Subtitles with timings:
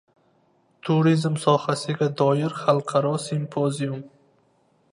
[0.87, 4.01] Turizm sohasiga doir xalqaro simpozium